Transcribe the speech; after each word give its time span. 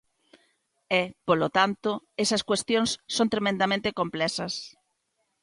E, 1.01 1.03
polo 1.27 1.47
tanto, 1.57 1.89
esas 2.23 2.45
cuestións 2.49 2.89
son 3.15 3.27
tremendamente 3.33 3.95
complexas. 3.99 4.53